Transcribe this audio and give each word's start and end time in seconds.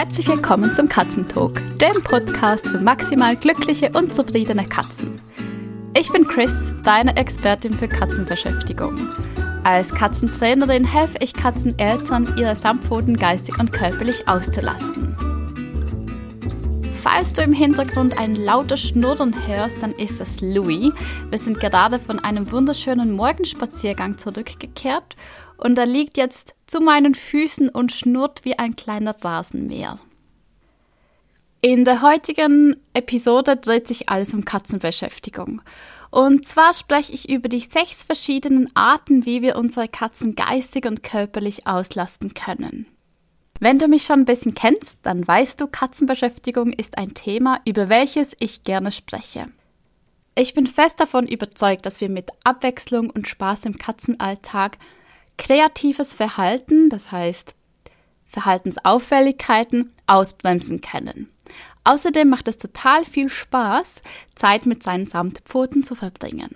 Herzlich 0.00 0.28
willkommen 0.28 0.72
zum 0.72 0.88
Katzentalk, 0.88 1.60
dem 1.76 2.02
Podcast 2.02 2.68
für 2.68 2.80
maximal 2.80 3.36
glückliche 3.36 3.90
und 3.90 4.14
zufriedene 4.14 4.66
Katzen. 4.66 5.20
Ich 5.94 6.10
bin 6.10 6.26
Chris, 6.26 6.54
deine 6.84 7.14
Expertin 7.18 7.74
für 7.74 7.86
Katzenbeschäftigung. 7.86 8.96
Als 9.62 9.92
Katzentrainerin 9.92 10.86
helfe 10.86 11.18
ich 11.20 11.34
Katzeneltern, 11.34 12.34
ihre 12.38 12.56
Samtpfoten 12.56 13.14
geistig 13.14 13.58
und 13.58 13.74
körperlich 13.74 14.26
auszulasten. 14.26 15.14
Falls 17.02 17.34
du 17.34 17.42
im 17.42 17.52
Hintergrund 17.52 18.18
ein 18.18 18.36
lautes 18.36 18.80
Schnurren 18.80 19.34
hörst, 19.46 19.82
dann 19.82 19.92
ist 19.92 20.18
es 20.18 20.40
Louis. 20.40 20.92
Wir 21.28 21.38
sind 21.38 21.60
gerade 21.60 21.98
von 21.98 22.18
einem 22.18 22.50
wunderschönen 22.50 23.12
Morgenspaziergang 23.12 24.16
zurückgekehrt 24.16 25.14
und 25.60 25.78
er 25.78 25.86
liegt 25.86 26.16
jetzt 26.16 26.54
zu 26.66 26.80
meinen 26.80 27.14
Füßen 27.14 27.68
und 27.68 27.92
schnurrt 27.92 28.44
wie 28.44 28.58
ein 28.58 28.76
kleiner 28.76 29.14
Rasenmäher. 29.22 29.98
In 31.62 31.84
der 31.84 32.00
heutigen 32.00 32.76
Episode 32.94 33.56
dreht 33.56 33.86
sich 33.86 34.08
alles 34.08 34.32
um 34.32 34.46
Katzenbeschäftigung. 34.46 35.60
Und 36.10 36.46
zwar 36.46 36.72
spreche 36.72 37.12
ich 37.12 37.28
über 37.28 37.48
die 37.48 37.60
sechs 37.60 38.02
verschiedenen 38.02 38.74
Arten, 38.74 39.26
wie 39.26 39.42
wir 39.42 39.56
unsere 39.56 39.86
Katzen 39.86 40.34
geistig 40.34 40.86
und 40.86 41.02
körperlich 41.02 41.66
auslasten 41.66 42.32
können. 42.32 42.86
Wenn 43.60 43.78
du 43.78 43.88
mich 43.88 44.04
schon 44.04 44.20
ein 44.20 44.24
bisschen 44.24 44.54
kennst, 44.54 44.98
dann 45.02 45.28
weißt 45.28 45.60
du, 45.60 45.66
Katzenbeschäftigung 45.66 46.72
ist 46.72 46.96
ein 46.96 47.12
Thema, 47.12 47.60
über 47.66 47.90
welches 47.90 48.34
ich 48.40 48.62
gerne 48.62 48.90
spreche. 48.90 49.48
Ich 50.34 50.54
bin 50.54 50.66
fest 50.66 50.98
davon 50.98 51.28
überzeugt, 51.28 51.84
dass 51.84 52.00
wir 52.00 52.08
mit 52.08 52.30
Abwechslung 52.42 53.10
und 53.10 53.28
Spaß 53.28 53.66
im 53.66 53.76
Katzenalltag 53.76 54.78
kreatives 55.38 56.14
Verhalten, 56.14 56.90
das 56.90 57.12
heißt 57.12 57.54
Verhaltensauffälligkeiten, 58.28 59.92
ausbremsen 60.06 60.80
können. 60.80 61.28
Außerdem 61.84 62.28
macht 62.28 62.46
es 62.48 62.58
total 62.58 63.04
viel 63.04 63.28
Spaß, 63.28 64.02
Zeit 64.34 64.66
mit 64.66 64.82
seinen 64.82 65.06
Samtpfoten 65.06 65.82
zu 65.82 65.94
verbringen. 65.94 66.54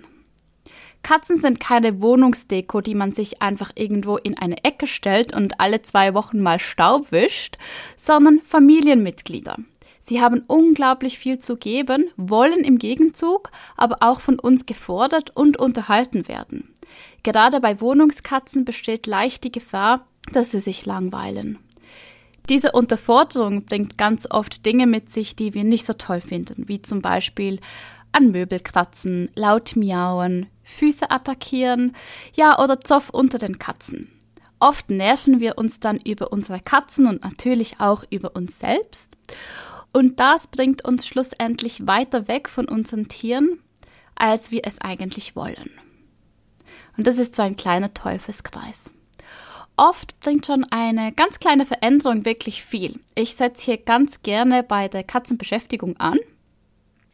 Katzen 1.02 1.38
sind 1.38 1.60
keine 1.60 2.00
Wohnungsdeko, 2.00 2.80
die 2.80 2.94
man 2.94 3.12
sich 3.12 3.42
einfach 3.42 3.72
irgendwo 3.76 4.16
in 4.16 4.38
eine 4.38 4.64
Ecke 4.64 4.86
stellt 4.86 5.36
und 5.36 5.60
alle 5.60 5.82
zwei 5.82 6.14
Wochen 6.14 6.40
mal 6.40 6.58
Staub 6.58 7.12
wischt, 7.12 7.58
sondern 7.96 8.40
Familienmitglieder. 8.40 9.56
Sie 10.00 10.20
haben 10.20 10.42
unglaublich 10.48 11.18
viel 11.18 11.38
zu 11.38 11.56
geben, 11.56 12.10
wollen 12.16 12.60
im 12.60 12.78
Gegenzug 12.78 13.50
aber 13.76 13.98
auch 14.00 14.20
von 14.20 14.38
uns 14.38 14.66
gefordert 14.66 15.34
und 15.34 15.58
unterhalten 15.58 16.28
werden. 16.28 16.73
Gerade 17.22 17.60
bei 17.60 17.80
Wohnungskatzen 17.80 18.64
besteht 18.64 19.06
leicht 19.06 19.44
die 19.44 19.52
Gefahr, 19.52 20.06
dass 20.32 20.50
sie 20.50 20.60
sich 20.60 20.86
langweilen. 20.86 21.58
Diese 22.48 22.72
Unterforderung 22.72 23.64
bringt 23.64 23.96
ganz 23.96 24.26
oft 24.30 24.66
Dinge 24.66 24.86
mit 24.86 25.12
sich, 25.12 25.34
die 25.34 25.54
wir 25.54 25.64
nicht 25.64 25.86
so 25.86 25.94
toll 25.94 26.20
finden, 26.20 26.68
wie 26.68 26.82
zum 26.82 27.00
Beispiel 27.00 27.58
an 28.12 28.30
Möbel 28.30 28.60
kratzen, 28.60 29.30
laut 29.34 29.76
miauen, 29.76 30.46
Füße 30.62 31.10
attackieren, 31.10 31.94
ja 32.36 32.62
oder 32.62 32.80
Zoff 32.80 33.10
unter 33.10 33.38
den 33.38 33.58
Katzen. 33.58 34.10
Oft 34.60 34.90
nerven 34.90 35.40
wir 35.40 35.58
uns 35.58 35.80
dann 35.80 35.98
über 35.98 36.32
unsere 36.32 36.60
Katzen 36.60 37.06
und 37.06 37.22
natürlich 37.22 37.80
auch 37.80 38.04
über 38.10 38.34
uns 38.36 38.58
selbst. 38.58 39.12
Und 39.92 40.20
das 40.20 40.46
bringt 40.46 40.84
uns 40.84 41.06
schlussendlich 41.06 41.86
weiter 41.86 42.28
weg 42.28 42.48
von 42.48 42.66
unseren 42.66 43.08
Tieren, 43.08 43.58
als 44.14 44.50
wir 44.50 44.62
es 44.64 44.80
eigentlich 44.80 45.36
wollen. 45.36 45.70
Und 46.96 47.06
das 47.06 47.18
ist 47.18 47.34
so 47.34 47.42
ein 47.42 47.56
kleiner 47.56 47.92
Teufelskreis. 47.92 48.90
Oft 49.76 50.18
bringt 50.20 50.46
schon 50.46 50.64
eine 50.70 51.12
ganz 51.12 51.38
kleine 51.40 51.66
Veränderung 51.66 52.24
wirklich 52.24 52.62
viel. 52.62 53.00
Ich 53.16 53.34
setze 53.34 53.64
hier 53.64 53.78
ganz 53.78 54.22
gerne 54.22 54.62
bei 54.62 54.88
der 54.88 55.02
Katzenbeschäftigung 55.02 55.96
an 55.98 56.18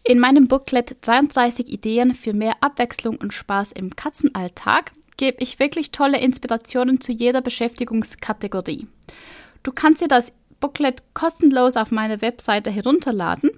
in 0.03 0.19
meinem 0.19 0.49
Booklet 0.49 0.97
33 1.07 1.69
Ideen 1.69 2.15
für 2.15 2.33
mehr 2.33 2.55
Abwechslung 2.61 3.17
und 3.17 3.35
Spaß 3.35 3.73
im 3.73 3.95
Katzenalltag 3.95 4.93
gebe 5.19 5.43
ich 5.43 5.59
wirklich 5.59 5.93
tolle 5.93 6.19
Inspirationen 6.19 7.01
zu 7.01 7.13
jeder 7.13 7.43
Beschäftigungskategorie. 7.43 8.87
Du 9.63 9.73
kannst 9.73 10.01
dir 10.01 10.09
das 10.09 10.33
Booklet 10.59 11.03
kostenlos 11.15 11.77
auf 11.77 11.91
meiner 11.91 12.23
Webseite 12.23 12.71
herunterladen. 12.71 13.51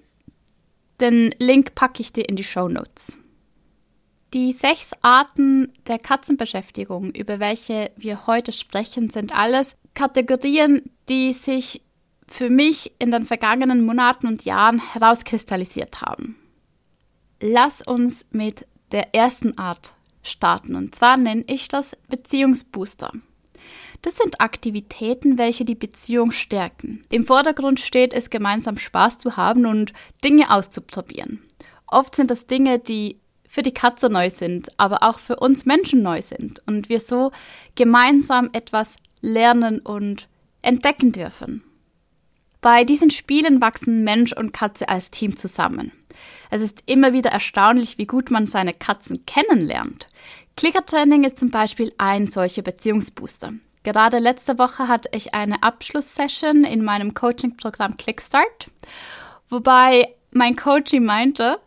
Den 1.01 1.35
Link 1.39 1.75
packe 1.75 2.03
ich 2.03 2.13
dir 2.13 2.29
in 2.29 2.37
die 2.37 2.45
Show 2.45 2.69
Notes. 2.69 3.19
Die 4.35 4.53
sechs 4.53 4.93
Arten 5.03 5.75
der 5.87 5.99
Katzenbeschäftigung, 5.99 7.11
über 7.11 7.39
welche 7.39 7.91
wir 7.97 8.27
heute 8.27 8.51
sprechen, 8.51 9.11
sind 9.11 9.35
alles 9.35 9.77
Kategorien, 9.93 10.91
die 11.11 11.35
sich 11.35 11.83
für 12.27 12.49
mich 12.49 12.93
in 12.99 13.11
den 13.11 13.27
vergangenen 13.27 13.85
Monaten 13.85 14.27
und 14.27 14.47
Jahren 14.47 14.79
herauskristallisiert 14.95 16.01
haben. 16.01 16.37
Lass 17.43 17.83
uns 17.83 18.25
mit 18.31 18.67
der 18.91 19.15
ersten 19.15 19.59
Art 19.59 19.95
starten 20.23 20.77
und 20.77 20.95
zwar 20.95 21.19
nenne 21.19 21.45
ich 21.47 21.69
das 21.69 21.93
Beziehungsbooster. 22.09 23.13
Das 24.01 24.17
sind 24.17 24.41
Aktivitäten, 24.41 25.37
welche 25.37 25.67
die 25.67 25.75
Beziehung 25.75 26.31
stärken. 26.31 27.03
Im 27.11 27.27
Vordergrund 27.27 27.81
steht 27.81 28.15
es, 28.15 28.31
gemeinsam 28.31 28.79
Spaß 28.79 29.19
zu 29.19 29.37
haben 29.37 29.67
und 29.67 29.93
Dinge 30.25 30.51
auszuprobieren. 30.51 31.43
Oft 31.87 32.17
sind 32.17 32.31
das 32.31 32.47
Dinge, 32.47 32.79
die 32.79 33.21
für 33.53 33.61
die 33.61 33.75
Katze 33.75 34.09
neu 34.09 34.31
sind, 34.31 34.69
aber 34.79 35.03
auch 35.03 35.19
für 35.19 35.37
uns 35.37 35.67
Menschen 35.67 36.03
neu 36.03 36.23
sind 36.23 36.63
und 36.67 36.89
wir 36.89 37.01
so 37.01 37.33
gemeinsam 37.75 38.49
etwas 38.55 38.97
lernen 39.21 39.79
und 39.81 40.27
entdecken 40.63 41.13
dürfen. 41.13 41.63
Bei 42.63 42.85
diesen 42.85 43.11
Spielen 43.11 43.61
wachsen 43.61 44.05
Mensch 44.05 44.33
und 44.33 44.55
Katze 44.55 44.89
als 44.89 45.11
Team 45.11 45.37
zusammen. 45.37 45.93
Es 46.49 46.63
ist 46.63 46.83
immer 46.87 47.13
wieder 47.13 47.29
erstaunlich, 47.29 47.99
wie 47.99 48.07
gut 48.07 48.31
man 48.31 48.47
seine 48.47 48.73
Katzen 48.73 49.27
kennenlernt. 49.27 50.07
Klickertraining 50.57 51.25
ist 51.25 51.39
zum 51.39 51.51
Beispiel 51.51 51.93
ein 51.99 52.29
solcher 52.29 52.63
Beziehungsbooster. 52.63 53.53
Gerade 53.83 54.19
letzte 54.19 54.59
Woche 54.59 54.89
hatte 54.89 55.11
ich 55.13 55.35
eine 55.35 55.63
Abschlusssession 55.63 56.65
in 56.65 56.83
meinem 56.83 57.13
Coaching-Programm 57.13 57.99
Clickstart, 57.99 58.71
wobei 59.51 60.09
mein 60.31 60.57
Coach 60.57 60.95
meinte, 60.95 61.59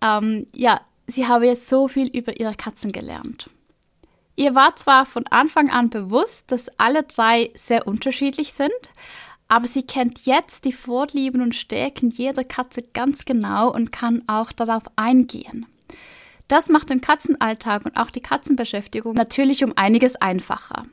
ähm, 0.00 0.46
ja, 0.54 0.80
sie 1.08 1.26
habe 1.26 1.46
jetzt 1.46 1.68
so 1.68 1.88
viel 1.88 2.06
über 2.16 2.38
ihre 2.38 2.54
Katzen 2.54 2.92
gelernt. 2.92 3.50
Ihr 4.36 4.54
war 4.54 4.76
zwar 4.76 5.04
von 5.04 5.26
Anfang 5.26 5.68
an 5.68 5.90
bewusst, 5.90 6.52
dass 6.52 6.68
alle 6.78 7.02
drei 7.02 7.50
sehr 7.54 7.88
unterschiedlich 7.88 8.52
sind, 8.52 8.70
aber 9.48 9.66
sie 9.66 9.82
kennt 9.82 10.26
jetzt 10.26 10.64
die 10.64 10.72
Vorlieben 10.72 11.42
und 11.42 11.56
Stärken 11.56 12.10
jeder 12.10 12.44
Katze 12.44 12.82
ganz 12.82 13.24
genau 13.24 13.72
und 13.72 13.90
kann 13.90 14.22
auch 14.28 14.52
darauf 14.52 14.84
eingehen. 14.94 15.66
Das 16.46 16.68
macht 16.68 16.90
den 16.90 17.00
Katzenalltag 17.00 17.84
und 17.84 17.96
auch 17.96 18.10
die 18.10 18.20
Katzenbeschäftigung 18.20 19.14
natürlich 19.14 19.64
um 19.64 19.72
einiges 19.76 20.16
einfacher. 20.16 20.86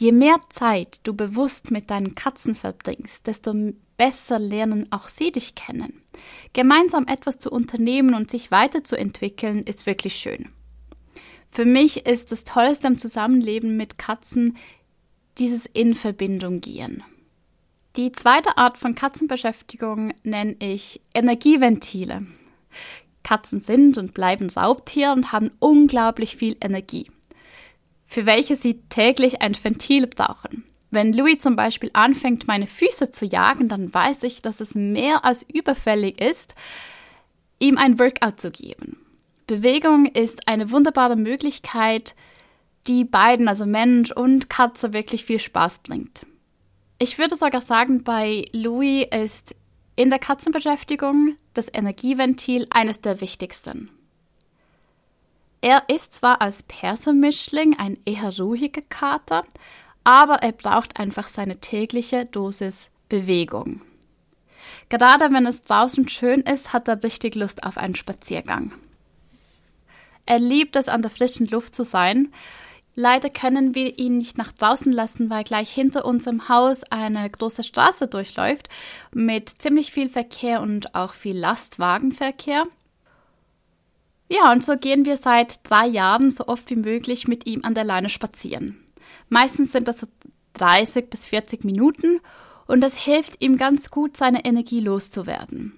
Je 0.00 0.12
mehr 0.12 0.40
Zeit 0.48 1.00
du 1.02 1.12
bewusst 1.12 1.70
mit 1.70 1.90
deinen 1.90 2.14
Katzen 2.14 2.54
verbringst, 2.54 3.26
desto 3.26 3.52
besser 3.98 4.38
lernen 4.38 4.90
auch 4.90 5.08
sie 5.08 5.30
dich 5.30 5.54
kennen. 5.54 6.00
Gemeinsam 6.54 7.06
etwas 7.06 7.38
zu 7.38 7.50
unternehmen 7.50 8.14
und 8.14 8.30
sich 8.30 8.50
weiterzuentwickeln 8.50 9.62
ist 9.64 9.84
wirklich 9.84 10.16
schön. 10.16 10.48
Für 11.50 11.66
mich 11.66 12.06
ist 12.06 12.32
das 12.32 12.44
Tollste 12.44 12.86
am 12.86 12.96
Zusammenleben 12.96 13.76
mit 13.76 13.98
Katzen 13.98 14.56
dieses 15.36 15.66
In 15.66 15.94
Verbindung 15.94 16.62
gehen. 16.62 17.04
Die 17.96 18.10
zweite 18.10 18.56
Art 18.56 18.78
von 18.78 18.94
Katzenbeschäftigung 18.94 20.14
nenne 20.22 20.56
ich 20.60 21.02
Energieventile. 21.12 22.24
Katzen 23.22 23.60
sind 23.60 23.98
und 23.98 24.14
bleiben 24.14 24.48
Raubtiere 24.48 25.12
und 25.12 25.32
haben 25.32 25.50
unglaublich 25.58 26.36
viel 26.36 26.56
Energie, 26.62 27.10
für 28.10 28.26
welche 28.26 28.56
sie 28.56 28.80
täglich 28.88 29.40
ein 29.40 29.54
Ventil 29.54 30.08
brauchen. 30.08 30.64
Wenn 30.90 31.12
Louis 31.12 31.38
zum 31.38 31.54
Beispiel 31.54 31.90
anfängt, 31.92 32.48
meine 32.48 32.66
Füße 32.66 33.12
zu 33.12 33.24
jagen, 33.24 33.68
dann 33.68 33.94
weiß 33.94 34.24
ich, 34.24 34.42
dass 34.42 34.58
es 34.58 34.74
mehr 34.74 35.24
als 35.24 35.44
überfällig 35.44 36.20
ist, 36.20 36.56
ihm 37.60 37.78
ein 37.78 38.00
Workout 38.00 38.40
zu 38.40 38.50
geben. 38.50 38.98
Bewegung 39.46 40.06
ist 40.06 40.48
eine 40.48 40.72
wunderbare 40.72 41.14
Möglichkeit, 41.14 42.16
die 42.88 43.04
beiden, 43.04 43.46
also 43.46 43.64
Mensch 43.64 44.10
und 44.10 44.50
Katze, 44.50 44.92
wirklich 44.92 45.24
viel 45.24 45.38
Spaß 45.38 45.78
bringt. 45.84 46.26
Ich 46.98 47.16
würde 47.16 47.36
sogar 47.36 47.60
sagen, 47.60 48.02
bei 48.02 48.44
Louis 48.52 49.06
ist 49.14 49.54
in 49.94 50.10
der 50.10 50.18
Katzenbeschäftigung 50.18 51.36
das 51.54 51.68
Energieventil 51.72 52.66
eines 52.70 53.00
der 53.00 53.20
wichtigsten. 53.20 53.88
Er 55.60 55.84
ist 55.88 56.14
zwar 56.14 56.40
als 56.40 56.62
Persermischling 56.62 57.76
ein 57.78 57.98
eher 58.04 58.36
ruhiger 58.38 58.82
Kater, 58.88 59.44
aber 60.04 60.36
er 60.36 60.52
braucht 60.52 60.98
einfach 60.98 61.28
seine 61.28 61.60
tägliche 61.60 62.24
Dosis 62.26 62.90
Bewegung. 63.08 63.82
Gerade 64.88 65.32
wenn 65.32 65.46
es 65.46 65.62
draußen 65.62 66.08
schön 66.08 66.40
ist, 66.40 66.72
hat 66.72 66.88
er 66.88 67.02
richtig 67.02 67.34
Lust 67.34 67.64
auf 67.64 67.76
einen 67.76 67.94
Spaziergang. 67.94 68.72
Er 70.26 70.38
liebt 70.38 70.76
es, 70.76 70.88
an 70.88 71.02
der 71.02 71.10
frischen 71.10 71.46
Luft 71.46 71.74
zu 71.74 71.84
sein 71.84 72.32
Leider 72.94 73.30
können 73.30 73.74
wir 73.74 73.98
ihn 73.98 74.16
nicht 74.16 74.36
nach 74.36 74.52
draußen 74.52 74.92
lassen, 74.92 75.30
weil 75.30 75.44
gleich 75.44 75.70
hinter 75.70 76.04
unserem 76.04 76.48
Haus 76.48 76.82
eine 76.90 77.28
große 77.30 77.62
Straße 77.62 78.08
durchläuft 78.08 78.68
mit 79.14 79.48
ziemlich 79.48 79.92
viel 79.92 80.08
Verkehr 80.08 80.60
und 80.60 80.94
auch 80.94 81.14
viel 81.14 81.38
Lastwagenverkehr. 81.38 82.66
Ja, 84.32 84.52
und 84.52 84.64
so 84.64 84.76
gehen 84.76 85.04
wir 85.04 85.16
seit 85.16 85.58
drei 85.68 85.86
Jahren 85.86 86.30
so 86.30 86.46
oft 86.46 86.70
wie 86.70 86.76
möglich 86.76 87.26
mit 87.26 87.46
ihm 87.46 87.64
an 87.64 87.74
der 87.74 87.82
Leine 87.82 88.08
spazieren. 88.08 88.78
Meistens 89.28 89.72
sind 89.72 89.88
das 89.88 90.00
so 90.00 90.06
30 90.54 91.10
bis 91.10 91.26
40 91.26 91.64
Minuten 91.64 92.20
und 92.68 92.80
das 92.80 92.96
hilft 92.96 93.42
ihm 93.42 93.56
ganz 93.56 93.90
gut, 93.90 94.16
seine 94.16 94.44
Energie 94.44 94.78
loszuwerden. 94.78 95.72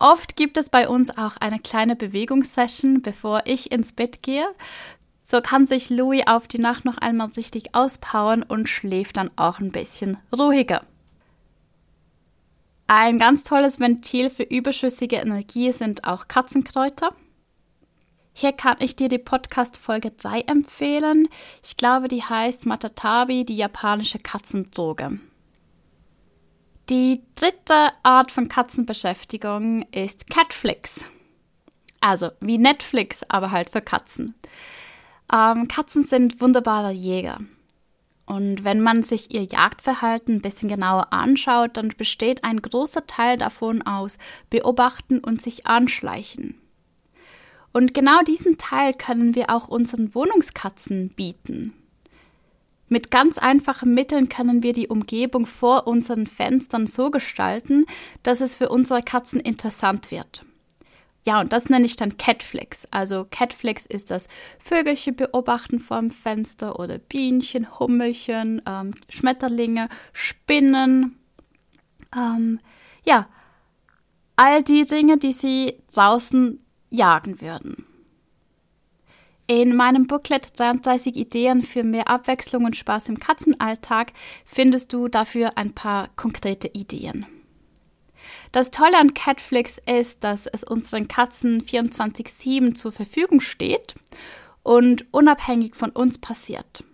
Oft 0.00 0.34
gibt 0.34 0.56
es 0.56 0.70
bei 0.70 0.88
uns 0.88 1.16
auch 1.16 1.36
eine 1.36 1.60
kleine 1.60 1.94
Bewegungssession, 1.94 3.00
bevor 3.00 3.42
ich 3.44 3.70
ins 3.70 3.92
Bett 3.92 4.22
gehe. 4.22 4.46
So 5.20 5.40
kann 5.40 5.66
sich 5.66 5.88
Louis 5.88 6.26
auf 6.26 6.48
die 6.48 6.58
Nacht 6.58 6.84
noch 6.84 6.98
einmal 6.98 7.28
richtig 7.36 7.76
auspowern 7.76 8.42
und 8.42 8.68
schläft 8.68 9.18
dann 9.18 9.30
auch 9.36 9.60
ein 9.60 9.70
bisschen 9.70 10.16
ruhiger. 10.36 10.82
Ein 12.92 13.20
ganz 13.20 13.44
tolles 13.44 13.78
Ventil 13.78 14.30
für 14.30 14.42
überschüssige 14.42 15.14
Energie 15.14 15.70
sind 15.70 16.02
auch 16.02 16.26
Katzenkräuter. 16.26 17.14
Hier 18.32 18.50
kann 18.50 18.78
ich 18.80 18.96
dir 18.96 19.08
die 19.08 19.18
Podcast-Folge 19.18 20.10
3 20.10 20.40
empfehlen. 20.40 21.28
Ich 21.62 21.76
glaube, 21.76 22.08
die 22.08 22.24
heißt 22.24 22.66
Matatabi, 22.66 23.44
die 23.44 23.56
japanische 23.56 24.18
Katzendroge. 24.18 25.20
Die 26.88 27.22
dritte 27.36 27.92
Art 28.02 28.32
von 28.32 28.48
Katzenbeschäftigung 28.48 29.86
ist 29.92 30.28
Catflix. 30.28 31.04
Also 32.00 32.30
wie 32.40 32.58
Netflix, 32.58 33.22
aber 33.28 33.52
halt 33.52 33.70
für 33.70 33.82
Katzen. 33.82 34.34
Ähm, 35.32 35.68
Katzen 35.68 36.08
sind 36.08 36.40
wunderbare 36.40 36.90
Jäger. 36.90 37.38
Und 38.30 38.62
wenn 38.62 38.80
man 38.80 39.02
sich 39.02 39.34
ihr 39.34 39.42
Jagdverhalten 39.42 40.36
ein 40.36 40.40
bisschen 40.40 40.68
genauer 40.68 41.12
anschaut, 41.12 41.76
dann 41.76 41.88
besteht 41.88 42.44
ein 42.44 42.62
großer 42.62 43.04
Teil 43.08 43.36
davon 43.36 43.82
aus 43.82 44.18
Beobachten 44.50 45.18
und 45.18 45.42
sich 45.42 45.66
anschleichen. 45.66 46.54
Und 47.72 47.92
genau 47.92 48.22
diesen 48.22 48.56
Teil 48.56 48.94
können 48.94 49.34
wir 49.34 49.50
auch 49.50 49.66
unseren 49.66 50.14
Wohnungskatzen 50.14 51.08
bieten. 51.08 51.72
Mit 52.86 53.10
ganz 53.10 53.36
einfachen 53.36 53.94
Mitteln 53.94 54.28
können 54.28 54.62
wir 54.62 54.74
die 54.74 54.86
Umgebung 54.86 55.44
vor 55.44 55.88
unseren 55.88 56.28
Fenstern 56.28 56.86
so 56.86 57.10
gestalten, 57.10 57.84
dass 58.22 58.40
es 58.40 58.54
für 58.54 58.68
unsere 58.68 59.02
Katzen 59.02 59.40
interessant 59.40 60.12
wird. 60.12 60.44
Ja, 61.26 61.40
und 61.40 61.52
das 61.52 61.68
nenne 61.68 61.84
ich 61.84 61.96
dann 61.96 62.16
Catflix. 62.16 62.86
Also 62.90 63.26
Catflix 63.30 63.84
ist 63.84 64.10
das 64.10 64.28
Vögelchen 64.58 65.16
beobachten 65.16 65.78
vorm 65.78 66.10
Fenster 66.10 66.78
oder 66.78 66.98
Bienchen, 66.98 67.78
Hummelchen, 67.78 68.62
ähm, 68.66 68.94
Schmetterlinge, 69.08 69.88
Spinnen. 70.12 71.18
Ähm, 72.16 72.58
ja, 73.04 73.26
all 74.36 74.62
die 74.62 74.86
Dinge, 74.86 75.18
die 75.18 75.34
sie 75.34 75.74
draußen 75.92 76.64
jagen 76.88 77.40
würden. 77.42 77.84
In 79.46 79.76
meinem 79.76 80.06
Booklet 80.06 80.58
33 80.58 81.16
Ideen 81.16 81.62
für 81.62 81.82
mehr 81.82 82.08
Abwechslung 82.08 82.64
und 82.64 82.76
Spaß 82.76 83.08
im 83.08 83.18
Katzenalltag 83.18 84.12
findest 84.46 84.92
du 84.92 85.08
dafür 85.08 85.58
ein 85.58 85.74
paar 85.74 86.08
konkrete 86.16 86.68
Ideen. 86.68 87.26
Das 88.52 88.72
Tolle 88.72 88.98
an 88.98 89.14
Catflix 89.14 89.80
ist, 89.86 90.24
dass 90.24 90.46
es 90.46 90.64
unseren 90.64 91.06
Katzen 91.06 91.64
24-7 91.64 92.74
zur 92.74 92.90
Verfügung 92.90 93.40
steht 93.40 93.94
und 94.62 95.06
unabhängig 95.12 95.76
von 95.76 95.90
uns 95.90 96.18
passiert. 96.18 96.84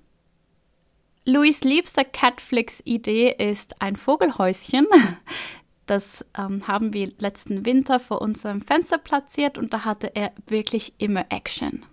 Louis 1.24 1.62
liebste 1.64 2.04
Catflix-Idee 2.04 3.34
ist 3.38 3.80
ein 3.80 3.96
Vogelhäuschen. 3.96 4.86
Das 5.86 6.24
ähm, 6.36 6.66
haben 6.66 6.92
wir 6.92 7.12
letzten 7.18 7.64
Winter 7.64 8.00
vor 8.00 8.20
unserem 8.20 8.60
Fenster 8.60 8.98
platziert 8.98 9.56
und 9.56 9.72
da 9.72 9.84
hatte 9.84 10.16
er 10.16 10.32
wirklich 10.48 10.94
immer 10.98 11.26
Action. 11.28 11.86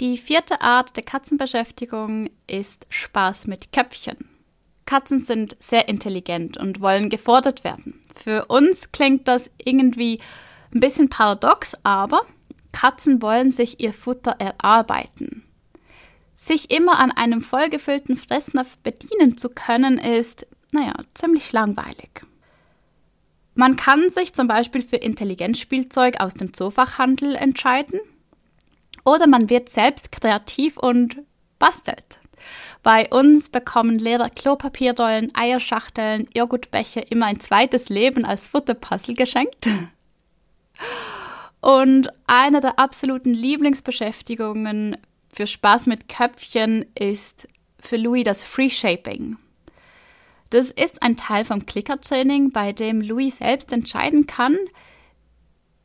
Die 0.00 0.16
vierte 0.16 0.60
Art 0.60 0.96
der 0.96 1.02
Katzenbeschäftigung 1.02 2.30
ist 2.46 2.86
Spaß 2.88 3.48
mit 3.48 3.72
Köpfchen. 3.72 4.28
Katzen 4.84 5.20
sind 5.20 5.56
sehr 5.60 5.88
intelligent 5.88 6.56
und 6.56 6.80
wollen 6.80 7.10
gefordert 7.10 7.64
werden. 7.64 8.00
Für 8.22 8.46
uns 8.46 8.92
klingt 8.92 9.28
das 9.28 9.50
irgendwie 9.62 10.20
ein 10.74 10.80
bisschen 10.80 11.08
paradox, 11.08 11.76
aber 11.82 12.22
Katzen 12.72 13.22
wollen 13.22 13.52
sich 13.52 13.80
ihr 13.80 13.92
Futter 13.92 14.36
erarbeiten. 14.38 15.44
Sich 16.34 16.70
immer 16.70 16.98
an 16.98 17.12
einem 17.12 17.40
vollgefüllten 17.40 18.16
Fressnapf 18.16 18.76
bedienen 18.78 19.38
zu 19.38 19.48
können, 19.48 19.98
ist, 19.98 20.46
naja, 20.72 20.94
ziemlich 21.14 21.52
langweilig. 21.52 22.22
Man 23.54 23.76
kann 23.76 24.10
sich 24.10 24.34
zum 24.34 24.48
Beispiel 24.48 24.82
für 24.82 24.96
Intelligenzspielzeug 24.96 26.20
aus 26.20 26.34
dem 26.34 26.52
Zoofachhandel 26.52 27.34
entscheiden 27.36 28.00
oder 29.02 29.26
man 29.26 29.48
wird 29.48 29.70
selbst 29.70 30.12
kreativ 30.12 30.76
und 30.76 31.22
bastelt. 31.58 32.18
Bei 32.82 33.08
uns 33.08 33.48
bekommen 33.48 33.98
Lehrer 33.98 34.30
Klopapierrollen, 34.30 35.32
Eierschachteln, 35.34 36.28
Joghurtbecher 36.36 37.10
immer 37.10 37.26
ein 37.26 37.40
zweites 37.40 37.88
Leben 37.88 38.24
als 38.24 38.46
Futterpuzzle 38.46 39.14
geschenkt. 39.14 39.68
Und 41.60 42.10
eine 42.26 42.60
der 42.60 42.78
absoluten 42.78 43.34
Lieblingsbeschäftigungen 43.34 44.96
für 45.32 45.46
Spaß 45.46 45.86
mit 45.86 46.08
Köpfchen 46.08 46.86
ist 46.98 47.48
für 47.80 47.96
Louis 47.96 48.24
das 48.24 48.44
Free 48.44 48.70
Shaping. 48.70 49.36
Das 50.50 50.70
ist 50.70 51.02
ein 51.02 51.16
Teil 51.16 51.44
vom 51.44 51.66
Klickertraining, 51.66 52.50
bei 52.50 52.72
dem 52.72 53.00
Louis 53.00 53.38
selbst 53.38 53.72
entscheiden 53.72 54.26
kann, 54.26 54.56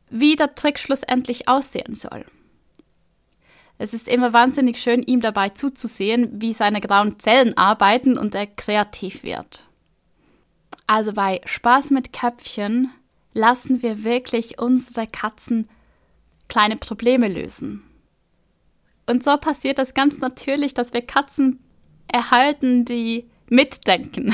wie 0.08 0.36
der 0.36 0.54
Trick 0.54 0.78
schlussendlich 0.78 1.48
aussehen 1.48 1.94
soll. 1.94 2.24
Es 3.82 3.94
ist 3.94 4.06
immer 4.06 4.32
wahnsinnig 4.32 4.80
schön, 4.80 5.02
ihm 5.02 5.20
dabei 5.20 5.48
zuzusehen, 5.48 6.40
wie 6.40 6.52
seine 6.52 6.80
grauen 6.80 7.18
Zellen 7.18 7.58
arbeiten 7.58 8.16
und 8.16 8.32
er 8.32 8.46
kreativ 8.46 9.24
wird. 9.24 9.64
Also 10.86 11.12
bei 11.14 11.40
Spaß 11.46 11.90
mit 11.90 12.12
Köpfchen 12.12 12.92
lassen 13.34 13.82
wir 13.82 14.04
wirklich 14.04 14.60
unsere 14.60 15.08
Katzen 15.08 15.68
kleine 16.46 16.76
Probleme 16.76 17.26
lösen. 17.26 17.82
Und 19.06 19.24
so 19.24 19.36
passiert 19.36 19.80
es 19.80 19.94
ganz 19.94 20.18
natürlich, 20.18 20.74
dass 20.74 20.92
wir 20.92 21.02
Katzen 21.02 21.58
erhalten, 22.06 22.84
die 22.84 23.28
mitdenken. 23.48 24.32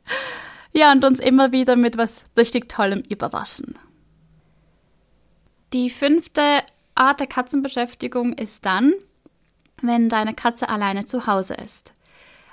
ja, 0.72 0.92
und 0.92 1.04
uns 1.04 1.18
immer 1.18 1.50
wieder 1.50 1.74
mit 1.74 1.98
was 1.98 2.22
richtig 2.38 2.68
Tollem 2.68 3.00
überraschen. 3.00 3.76
Die 5.72 5.90
fünfte 5.90 6.60
Art 7.00 7.18
der 7.18 7.26
Katzenbeschäftigung 7.26 8.34
ist 8.34 8.66
dann, 8.66 8.92
wenn 9.80 10.10
deine 10.10 10.34
Katze 10.34 10.68
alleine 10.68 11.06
zu 11.06 11.26
Hause 11.26 11.54
ist. 11.54 11.94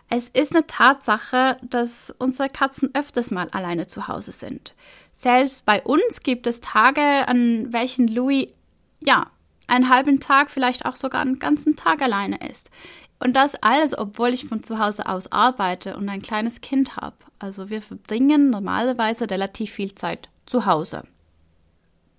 Es 0.10 0.30
ist 0.30 0.56
eine 0.56 0.66
Tatsache, 0.66 1.58
dass 1.62 2.16
unsere 2.18 2.48
Katzen 2.48 2.92
öfters 2.94 3.30
mal 3.30 3.50
alleine 3.50 3.88
zu 3.88 4.08
Hause 4.08 4.32
sind. 4.32 4.74
Selbst 5.12 5.66
bei 5.66 5.84
uns 5.84 6.22
gibt 6.22 6.48
es 6.48 6.62
Tage, 6.62 7.28
an 7.28 7.74
welchen 7.74 8.08
Louis, 8.08 8.48
ja, 9.02 9.28
einen 9.68 9.90
halben 9.90 10.22
Tag, 10.22 10.50
vielleicht 10.50 10.86
auch 10.86 10.96
sogar 10.96 11.20
einen 11.20 11.40
ganzen 11.40 11.76
Tag 11.76 12.02
alleine 12.02 12.38
ist. 12.50 12.70
Und 13.20 13.34
das 13.34 13.56
alles, 13.62 13.98
obwohl 13.98 14.30
ich 14.30 14.46
von 14.46 14.64
zu 14.64 14.80
Hause 14.80 15.10
aus 15.10 15.30
arbeite 15.30 15.98
und 15.98 16.08
ein 16.08 16.22
kleines 16.22 16.62
Kind 16.62 16.96
habe. 16.96 17.18
Also 17.38 17.70
wir 17.70 17.82
verbringen 17.82 18.50
normalerweise 18.50 19.30
relativ 19.30 19.72
viel 19.72 19.94
Zeit 19.94 20.30
zu 20.46 20.66
Hause. 20.66 21.04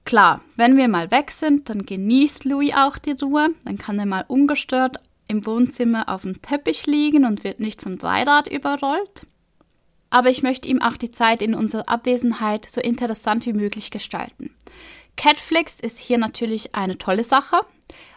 Klar, 0.08 0.40
wenn 0.56 0.78
wir 0.78 0.88
mal 0.88 1.10
weg 1.10 1.30
sind, 1.30 1.68
dann 1.68 1.84
genießt 1.84 2.46
Louis 2.46 2.72
auch 2.74 2.96
die 2.96 3.10
Ruhe. 3.10 3.50
Dann 3.66 3.76
kann 3.76 3.98
er 3.98 4.06
mal 4.06 4.24
ungestört 4.26 4.96
im 5.26 5.44
Wohnzimmer 5.44 6.08
auf 6.08 6.22
dem 6.22 6.40
Teppich 6.40 6.86
liegen 6.86 7.26
und 7.26 7.44
wird 7.44 7.60
nicht 7.60 7.82
vom 7.82 7.98
Dreirad 7.98 8.48
überrollt. 8.48 9.26
Aber 10.08 10.30
ich 10.30 10.42
möchte 10.42 10.66
ihm 10.66 10.80
auch 10.80 10.96
die 10.96 11.10
Zeit 11.10 11.42
in 11.42 11.54
unserer 11.54 11.90
Abwesenheit 11.90 12.70
so 12.70 12.80
interessant 12.80 13.44
wie 13.44 13.52
möglich 13.52 13.90
gestalten. 13.90 14.48
Catflix 15.18 15.78
ist 15.78 15.98
hier 15.98 16.16
natürlich 16.16 16.74
eine 16.74 16.96
tolle 16.96 17.22
Sache, 17.22 17.60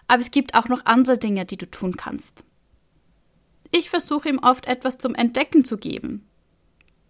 aber 0.07 0.21
es 0.21 0.31
gibt 0.31 0.55
auch 0.55 0.69
noch 0.69 0.85
andere 0.85 1.17
Dinge, 1.17 1.43
die 1.43 1.57
du 1.57 1.69
tun 1.69 1.97
kannst. 1.97 2.45
Ich 3.73 3.89
versuche 3.89 4.29
ihm 4.29 4.39
oft 4.39 4.65
etwas 4.65 4.97
zum 4.97 5.13
Entdecken 5.13 5.65
zu 5.65 5.77
geben. 5.77 6.25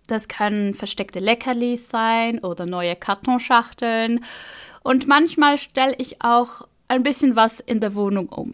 Das 0.08 0.28
können 0.28 0.74
versteckte 0.74 1.20
Leckerlis 1.20 1.88
sein 1.88 2.40
oder 2.40 2.66
neue 2.66 2.96
Kartonschachteln 2.96 4.26
und 4.84 5.08
manchmal 5.08 5.58
stelle 5.58 5.96
ich 5.98 6.24
auch 6.24 6.68
ein 6.88 7.04
bisschen 7.04 7.36
was 7.36 7.60
in 7.60 7.80
der 7.80 7.96
Wohnung 7.96 8.30
um. 8.30 8.54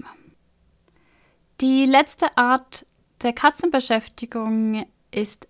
Die 1.61 1.85
letzte 1.85 2.37
Art 2.37 2.85
der 3.23 3.33
Katzenbeschäftigung 3.33 4.85
ist, 5.11 5.47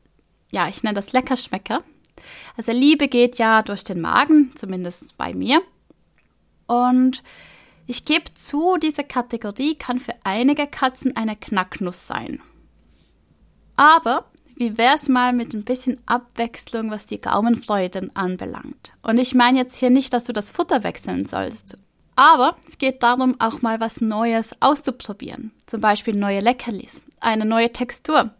ja, 0.51 0.69
ich 0.69 0.83
nenne 0.83 0.95
das 0.95 1.11
Leckerschmecker. 1.11 1.83
Also 2.55 2.71
Liebe 2.71 3.07
geht 3.07 3.37
ja 3.37 3.61
durch 3.61 3.83
den 3.83 3.99
Magen, 3.99 4.53
zumindest 4.55 5.17
bei 5.17 5.33
mir. 5.33 5.61
Und 6.65 7.23
Ich 7.89 8.03
gebe 8.03 8.33
zu, 8.33 8.75
diese 8.77 9.05
Kategorie 9.05 9.75
kann 9.75 9.99
für 9.99 10.11
einige 10.25 10.67
Katzen 10.67 11.15
eine 11.15 11.37
Knacknuss 11.37 12.05
sein. 12.05 12.41
Aber 13.77 14.25
wie 14.57 14.77
wär's 14.77 15.07
mal 15.07 15.33
mit 15.33 15.53
ein 15.53 15.63
bisschen 15.63 15.99
Abwechslung, 16.05 16.89
was 16.91 17.05
die 17.05 17.21
Gaumenfreuden 17.21 18.15
anbelangt? 18.15 18.93
Und 19.03 19.17
ich 19.17 19.35
meine 19.35 19.59
jetzt 19.59 19.77
hier 19.77 19.89
nicht, 19.89 20.13
dass 20.13 20.25
du 20.25 20.33
das 20.33 20.49
Futter 20.49 20.83
wechseln 20.83 21.25
sollst. 21.25 21.77
Aber 22.15 22.57
es 22.65 22.79
geht 22.79 23.03
darum, 23.03 23.35
auch 23.39 23.61
mal 23.61 23.79
was 23.79 24.01
Neues 24.01 24.55
auszuprobieren. 24.59 25.51
Zum 25.67 25.81
Beispiel 25.81 26.15
neue 26.15 26.39
Leckerlis, 26.39 27.03
eine 27.19 27.45
neue 27.45 27.71
Textur, 27.71 28.31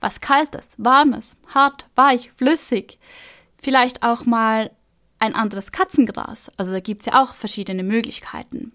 was 0.00 0.20
Kaltes, 0.20 0.70
Warmes, 0.78 1.36
hart, 1.46 1.86
weich, 1.94 2.32
flüssig. 2.36 2.98
Vielleicht 3.62 4.02
auch 4.02 4.24
mal 4.26 4.72
ein 5.20 5.34
anderes 5.34 5.70
Katzengras. 5.70 6.50
Also 6.56 6.72
da 6.72 6.80
gibt 6.80 7.02
es 7.02 7.06
ja 7.06 7.22
auch 7.22 7.34
verschiedene 7.36 7.84
Möglichkeiten. 7.84 8.72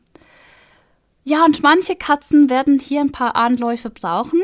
Ja, 1.26 1.44
und 1.44 1.64
manche 1.64 1.96
Katzen 1.96 2.50
werden 2.50 2.80
hier 2.80 3.02
ein 3.02 3.12
paar 3.12 3.36
Anläufe 3.36 3.90
brauchen. 3.90 4.42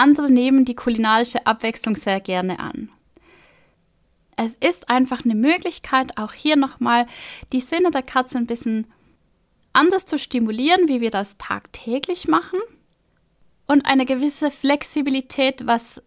Andere 0.00 0.30
nehmen 0.32 0.64
die 0.64 0.74
kulinarische 0.74 1.46
Abwechslung 1.46 1.94
sehr 1.94 2.20
gerne 2.20 2.58
an. 2.58 2.90
Es 4.36 4.54
ist 4.54 4.88
einfach 4.88 5.26
eine 5.26 5.34
Möglichkeit, 5.34 6.16
auch 6.16 6.32
hier 6.32 6.56
nochmal 6.56 7.06
die 7.52 7.60
Sinne 7.60 7.90
der 7.90 8.02
Katze 8.02 8.38
ein 8.38 8.46
bisschen 8.46 8.86
anders 9.74 10.06
zu 10.06 10.18
stimulieren, 10.18 10.88
wie 10.88 11.02
wir 11.02 11.10
das 11.10 11.36
tagtäglich 11.36 12.26
machen. 12.28 12.58
Und 13.66 13.84
eine 13.84 14.06
gewisse 14.06 14.50
Flexibilität, 14.50 15.66
was 15.66 16.02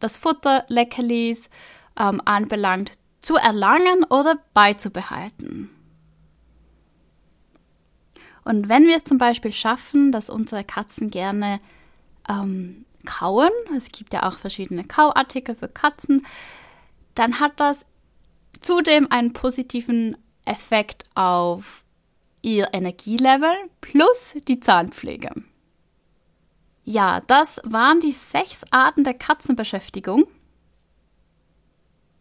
das 0.00 0.18
Futter, 0.18 0.64
Leckerlis 0.66 1.48
ähm, 1.98 2.20
anbelangt, 2.24 2.92
zu 3.20 3.36
erlangen 3.36 4.02
oder 4.10 4.38
beizubehalten. 4.54 5.70
Und 8.44 8.68
wenn 8.68 8.86
wir 8.88 8.96
es 8.96 9.04
zum 9.04 9.18
Beispiel 9.18 9.52
schaffen, 9.52 10.10
dass 10.10 10.30
unsere 10.30 10.64
Katzen 10.64 11.10
gerne 11.10 11.60
ähm, 12.28 12.84
kauen, 13.06 13.50
es 13.74 13.90
gibt 13.90 14.12
ja 14.12 14.28
auch 14.28 14.38
verschiedene 14.38 14.84
Kauartikel 14.84 15.54
für 15.54 15.68
Katzen, 15.68 16.26
dann 17.14 17.40
hat 17.40 17.58
das 17.58 17.86
zudem 18.60 19.10
einen 19.10 19.32
positiven 19.32 20.18
Effekt 20.44 21.04
auf 21.14 21.84
ihr 22.42 22.68
Energielevel 22.72 23.54
plus 23.80 24.34
die 24.46 24.60
Zahnpflege. 24.60 25.30
Ja, 26.84 27.20
das 27.26 27.60
waren 27.64 28.00
die 28.00 28.12
sechs 28.12 28.62
Arten 28.70 29.02
der 29.02 29.14
Katzenbeschäftigung. 29.14 30.24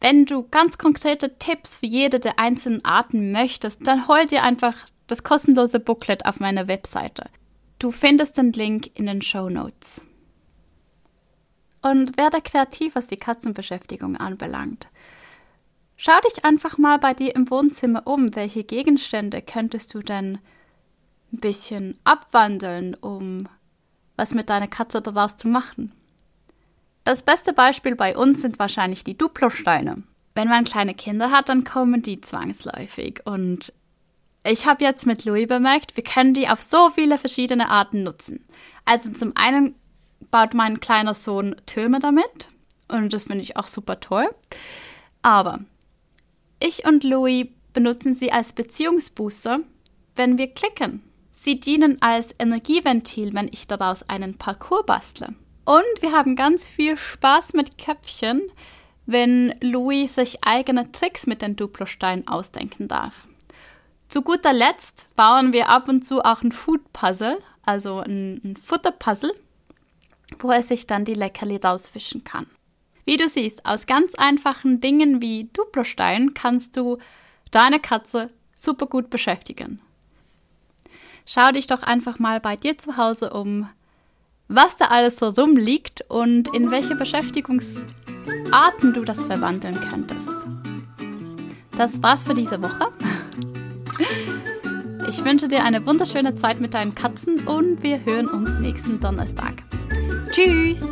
Wenn 0.02 0.26
du 0.26 0.48
ganz 0.50 0.78
konkrete 0.78 1.38
Tipps 1.38 1.78
für 1.78 1.86
jede 1.86 2.20
der 2.20 2.40
einzelnen 2.40 2.84
Arten 2.84 3.32
möchtest, 3.32 3.86
dann 3.86 4.08
hol 4.08 4.26
dir 4.26 4.44
einfach 4.44 4.74
das 5.08 5.24
kostenlose 5.24 5.80
Booklet 5.80 6.26
auf 6.26 6.40
meiner 6.40 6.68
Webseite. 6.68 7.26
Du 7.78 7.92
findest 7.92 8.38
den 8.38 8.54
Link 8.54 8.90
in 8.96 9.06
den 9.06 9.22
Show 9.22 9.50
Notes. 9.50 10.04
Und 11.86 12.18
werde 12.18 12.42
kreativ, 12.42 12.96
was 12.96 13.06
die 13.06 13.16
Katzenbeschäftigung 13.16 14.18
anbelangt. 14.18 14.88
Schau 15.98 16.20
dich 16.22 16.44
einfach 16.44 16.80
mal 16.80 16.98
bei 16.98 17.14
dir 17.14 17.36
im 17.36 17.48
Wohnzimmer 17.52 18.08
um. 18.08 18.36
Welche 18.36 18.64
Gegenstände 18.64 19.44
könntest 19.44 19.94
du 19.94 20.00
denn 20.00 20.40
ein 21.32 21.40
bisschen 21.40 22.00
abwandeln, 22.04 22.96
um 22.96 23.48
was 24.18 24.34
mit 24.34 24.50
deiner 24.50 24.68
Katze 24.68 25.00
daraus 25.00 25.38
zu 25.38 25.48
machen? 25.48 25.92
Das 27.04 27.22
beste 27.22 27.54
Beispiel 27.54 27.96
bei 27.96 28.18
uns 28.18 28.42
sind 28.42 28.58
wahrscheinlich 28.58 29.04
die 29.04 29.16
Duplosteine. 29.16 30.02
Wenn 30.34 30.48
man 30.48 30.64
kleine 30.64 30.96
Kinder 30.96 31.30
hat, 31.30 31.50
dann 31.50 31.66
kommen 31.66 32.02
die 32.02 32.20
zwangsläufig. 32.20 33.22
Und 33.26 33.72
ich 34.44 34.66
habe 34.66 34.84
jetzt 34.84 35.06
mit 35.06 35.24
Louis 35.24 35.48
bemerkt, 35.48 35.96
wir 35.96 36.04
können 36.04 36.34
die 36.34 36.50
auf 36.50 36.64
so 36.64 36.90
viele 36.90 37.20
verschiedene 37.20 37.70
Arten 37.70 38.02
nutzen. 38.02 38.44
Also 38.86 39.12
zum 39.12 39.34
einen 39.36 39.76
baut 40.32 40.54
mein 40.54 40.80
kleiner 40.80 41.14
Sohn 41.14 41.56
Türme 41.66 42.00
damit. 42.00 42.50
Und 42.88 43.14
das 43.14 43.26
finde 43.26 43.42
ich 43.44 43.58
auch 43.58 43.68
super 43.68 44.00
toll. 44.00 44.28
Aber 45.22 45.60
ich 46.60 46.86
und 46.86 47.04
Louis 47.04 47.48
benutzen 47.74 48.14
sie 48.14 48.32
als 48.32 48.54
Beziehungsbooster, 48.54 49.60
wenn 50.16 50.38
wir 50.38 50.48
klicken. 50.54 51.04
Sie 51.32 51.60
dienen 51.60 52.02
als 52.02 52.34
Energieventil, 52.40 53.34
wenn 53.34 53.50
ich 53.52 53.68
daraus 53.68 54.08
einen 54.10 54.38
Parcours 54.38 54.86
bastle. 54.86 55.36
Und 55.66 56.02
wir 56.02 56.12
haben 56.12 56.36
ganz 56.36 56.68
viel 56.68 56.96
Spaß 56.96 57.54
mit 57.54 57.78
Köpfchen, 57.78 58.42
wenn 59.06 59.54
Louis 59.62 60.16
sich 60.16 60.44
eigene 60.44 60.92
Tricks 60.92 61.28
mit 61.28 61.42
den 61.42 61.56
Duplosteinen 61.56 62.28
ausdenken 62.28 62.88
darf. 62.88 63.28
Zu 64.08 64.22
guter 64.22 64.54
Letzt 64.54 65.10
bauen 65.16 65.54
wir 65.54 65.70
ab 65.70 65.90
und 65.90 66.06
zu 66.06 66.22
auch 66.22 66.44
ein 66.44 66.52
Food 66.52 66.94
Puzzle, 66.94 67.38
also 67.64 68.00
ein, 68.00 68.42
ein 68.44 68.58
Futterpuzzle, 68.58 69.34
wo 70.46 70.52
er 70.52 70.62
sich 70.62 70.86
dann 70.86 71.06
die 71.06 71.16
Leckerli 71.16 71.58
rausfischen 71.58 72.24
kann. 72.24 72.46
Wie 73.04 73.18
du 73.18 73.28
siehst, 73.28 73.66
aus 73.66 73.86
ganz 73.86 74.16
einfachen 74.16 74.80
Dingen 74.80 75.22
wie 75.22 75.50
Duplostein 75.54 76.34
kannst 76.34 76.78
du 76.78 76.98
deine 77.52 77.80
Katze 77.80 78.30
super 78.54 78.86
gut 78.86 79.10
beschäftigen. 79.10 79.80
Schau 81.26 81.52
dich 81.52 81.68
doch 81.68 81.82
einfach 81.82 82.20
mal 82.20 82.40
bei 82.40 82.56
dir 82.56 82.78
zu 82.78 82.98
Hause 82.98 83.32
um, 83.32 83.70
was 84.48 84.76
da 84.76 84.86
alles 84.86 85.18
so 85.18 85.30
rumliegt 85.30 86.06
und 86.10 86.54
in 86.56 86.70
welche 86.70 86.96
Beschäftigungsarten 86.96 88.94
du 88.94 89.04
das 89.04 89.24
verwandeln 89.24 89.80
könntest. 89.90 90.30
Das 91.78 92.02
war's 92.02 92.24
für 92.24 92.36
diese 92.36 92.62
Woche. 92.62 92.92
Ich 95.10 95.24
wünsche 95.24 95.48
dir 95.48 95.64
eine 95.64 95.86
wunderschöne 95.86 96.36
Zeit 96.36 96.60
mit 96.60 96.74
deinen 96.74 96.96
Katzen 96.96 97.48
und 97.48 97.84
wir 97.84 98.04
hören 98.06 98.28
uns 98.28 98.54
nächsten 98.56 99.00
Donnerstag. 99.00 99.64
Tschüss! 100.36 100.84